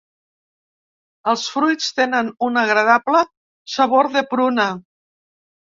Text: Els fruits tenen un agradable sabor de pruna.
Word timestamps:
Els 1.33 1.43
fruits 1.57 1.91
tenen 1.99 2.33
un 2.49 2.59
agradable 2.65 3.25
sabor 3.77 4.13
de 4.19 4.27
pruna. 4.35 4.71